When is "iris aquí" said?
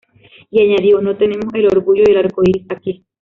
2.43-3.05